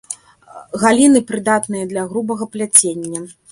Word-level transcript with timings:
Галіны 0.83 1.21
прыдатныя 1.33 1.85
для 1.93 2.07
грубага 2.11 2.51
пляцення. 2.55 3.19